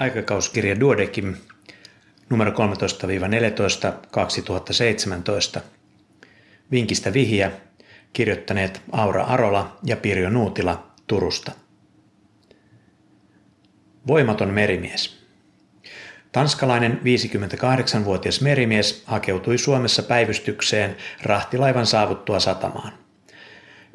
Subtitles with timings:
[0.00, 1.36] aikakauskirja Duodekim
[2.30, 2.54] numero 13-14
[4.10, 5.60] 2017.
[6.70, 7.52] Vinkistä vihiä
[8.12, 11.52] kirjoittaneet Aura Arola ja Pirjo Nuutila Turusta.
[14.06, 15.20] Voimaton merimies.
[16.32, 22.92] Tanskalainen 58-vuotias merimies hakeutui Suomessa päivystykseen rahtilaivan saavuttua satamaan.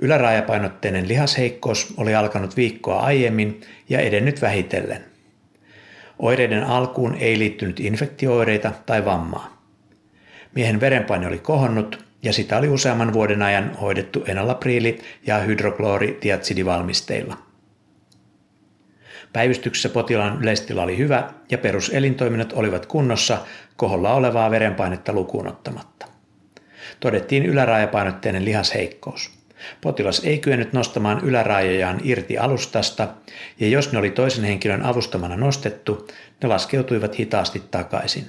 [0.02, 5.06] Ylärajapainotteinen lihasheikkous oli alkanut viikkoa aiemmin ja edennyt vähitellen–
[6.20, 9.56] Oireiden alkuun ei liittynyt infektiooireita tai vammaa.
[10.56, 17.38] Miehen verenpaine oli kohonnut ja sitä oli useamman vuoden ajan hoidettu enalapriili- ja hydroklooritiatsidivalmisteilla.
[19.34, 23.38] Päivystyksessä potilaan yleistila oli hyvä ja peruselintoiminnot olivat kunnossa
[23.76, 26.06] koholla olevaa verenpainetta lukuun ottamatta.
[27.00, 29.35] Todettiin ylärajapainotteinen lihasheikkous.
[29.82, 33.08] Potilas ei kyennyt nostamaan ylärajojaan irti alustasta,
[33.60, 36.08] ja jos ne oli toisen henkilön avustamana nostettu,
[36.44, 38.26] ne laskeutuivat hitaasti takaisin.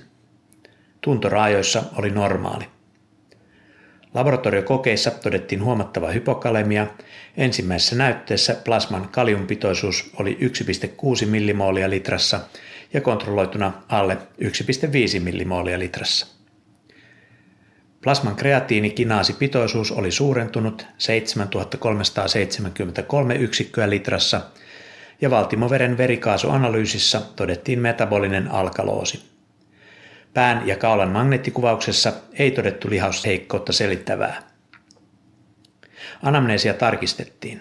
[1.00, 2.64] Tunto raajoissa oli normaali.
[4.14, 6.86] Laboratoriokokeissa todettiin huomattava hypokalemia.
[7.36, 10.38] Ensimmäisessä näytteessä plasman kaliumpitoisuus oli
[11.22, 12.40] 1,6 millimoolia litrassa
[12.92, 16.26] ja kontrolloituna alle 1,5 millimoolia litrassa.
[18.06, 24.40] Plasman kreatiinikinaasipitoisuus oli suurentunut 7373 yksikköä litrassa
[25.20, 29.22] ja valtimoveren verikaasuanalyysissä todettiin metabolinen alkaloosi.
[30.34, 34.42] Pään ja kaulan magneettikuvauksessa ei todettu lihasheikkoutta selittävää.
[36.22, 37.60] Anamneesia tarkistettiin.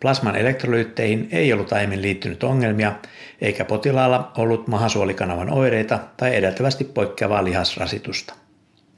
[0.00, 2.92] Plasman elektrolyytteihin ei ollut aiemmin liittynyt ongelmia,
[3.40, 8.41] eikä potilaalla ollut mahasuolikanavan oireita tai edeltävästi poikkeavaa lihasrasitusta.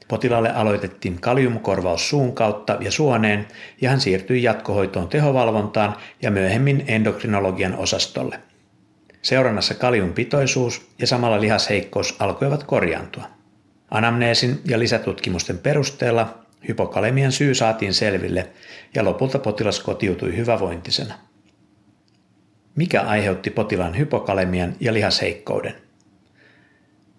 [0.07, 3.47] Potilaalle aloitettiin kaliumkorvaus suun kautta ja suoneen
[3.81, 8.39] ja hän siirtyi jatkohoitoon tehovalvontaan ja myöhemmin endokrinologian osastolle.
[9.21, 13.23] Seurannassa kaliumpitoisuus ja samalla lihasheikkous alkoivat korjaantua.
[13.91, 18.47] Anamneesin ja lisätutkimusten perusteella hypokalemian syy saatiin selville
[18.95, 21.13] ja lopulta potilas kotiutui hyvävointisena.
[22.75, 25.75] Mikä aiheutti potilaan hypokalemian ja lihasheikkouden?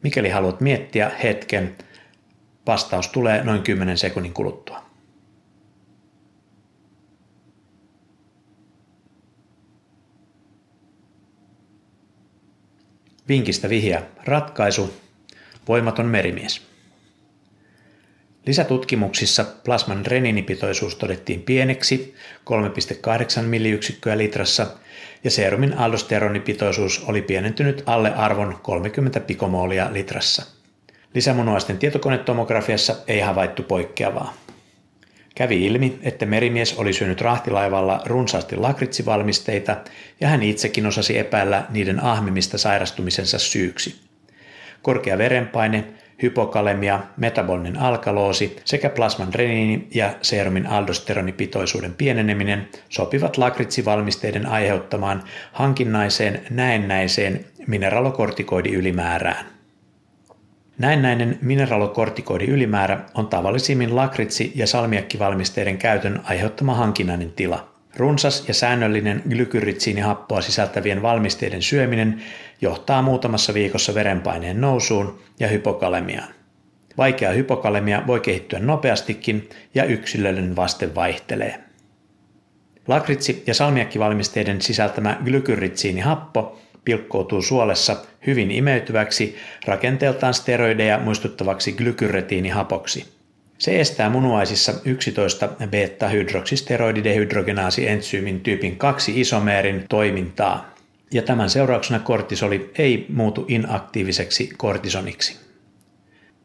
[0.03, 1.77] Mikäli haluat miettiä hetken,
[2.66, 4.82] Vastaus tulee noin 10 sekunnin kuluttua.
[13.28, 14.03] Vinkistä vihja.
[14.25, 14.94] Ratkaisu.
[15.69, 16.62] Voimaton merimies.
[18.47, 22.15] Lisätutkimuksissa plasman reninipitoisuus todettiin pieneksi
[23.38, 24.66] 3,8 milliyksikköä litrassa
[25.25, 30.47] ja serumin aldosteronipitoisuus oli pienentynyt alle arvon 30 pikomoolia litrassa.
[31.16, 34.34] Lisämunuaisten tietokonetomografiassa ei havaittu poikkeavaa.
[35.34, 39.77] Kävi ilmi, että merimies oli syönyt rahtilaivalla runsaasti lakritsivalmisteita
[40.21, 44.00] ja hän itsekin osasi epäillä niiden ahmimista sairastumisensa syyksi.
[44.82, 45.84] Korkea verenpaine,
[46.22, 55.22] hypokalemia, metabolinen alkaloosi sekä plasman reniini ja serumin aldosteronipitoisuuden pieneneminen sopivat lakritsivalmisteiden aiheuttamaan
[55.53, 59.56] hankinnaiseen näennäiseen mineralokortikoidiylimäärään.
[60.78, 67.69] Näennäinen mineralokortikoidi ylimäärä on tavallisimmin lakritsi- ja salmiakkivalmisteiden käytön aiheuttama hankinnainen tila.
[67.97, 72.22] Runsas ja säännöllinen glykyritsiinihappoa sisältävien valmisteiden syöminen
[72.60, 76.28] johtaa muutamassa viikossa verenpaineen nousuun ja hypokalemiaan.
[76.97, 81.60] Vaikea hypokalemia voi kehittyä nopeastikin ja yksilöllinen vaste vaihtelee.
[82.88, 89.36] Lakritsi- ja salmiakkivalmisteiden sisältämä glykyritsiinihappo pilkkoutuu suolessa hyvin imeytyväksi,
[89.66, 93.04] rakenteeltaan steroideja muistuttavaksi glykyretiinihapoksi.
[93.58, 100.74] Se estää munuaisissa 11 beta-hydroksisteroididehydrogenaasi-entsyymin tyypin 2 isomeerin toimintaa,
[101.12, 105.36] ja tämän seurauksena kortisoli ei muutu inaktiiviseksi kortisoniksi.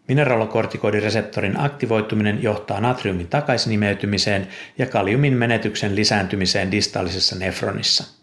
[0.08, 4.48] Mineralokortikoidireseptorin aktivoituminen johtaa natriumin takaisinimeytymiseen
[4.78, 8.21] ja kaliumin menetyksen lisääntymiseen distaalisessa nefronissa.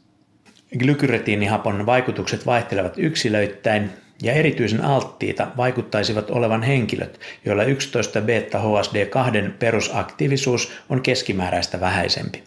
[0.78, 3.90] Glykyretiinihapon vaikutukset vaihtelevat yksilöittäin
[4.22, 12.42] ja erityisen alttiita vaikuttaisivat olevan henkilöt, joilla 11 beta-HSD2 perusaktiivisuus on keskimääräistä vähäisempi.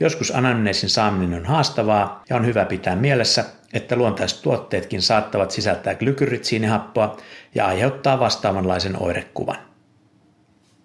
[0.00, 5.94] Joskus anamneesin saaminen on haastavaa ja on hyvä pitää mielessä, että luontaiset tuotteetkin saattavat sisältää
[5.94, 7.16] glykyritsiinihappoa
[7.54, 9.71] ja aiheuttaa vastaavanlaisen oirekuvan.